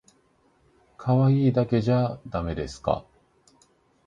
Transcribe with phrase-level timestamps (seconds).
[0.97, 3.05] かわいいだけじゃだめですか